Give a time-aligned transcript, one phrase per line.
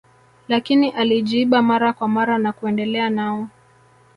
[0.47, 3.47] lakini alijiiba mara kwa mara na kuendelea nao